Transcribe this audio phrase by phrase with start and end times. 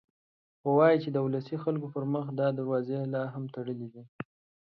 [0.59, 4.03] خو وايي چې د ولسي خلکو پر مخ دا دروازه لا هم تړلې ده.